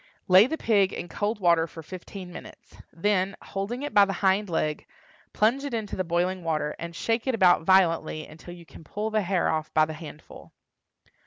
[0.27, 4.49] Lay the pig in cold water for fifteen minutes; then, holding it by the hind
[4.49, 4.87] leg,
[5.31, 9.11] plunge it into the boiling water, and shake it about violently until you can pull
[9.11, 10.53] the hair off by the handful.